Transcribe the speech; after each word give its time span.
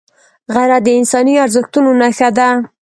غیرت 0.55 0.81
د 0.85 0.89
انساني 0.99 1.33
ارزښتونو 1.45 1.89
نښه 2.01 2.29
ده 2.37 2.49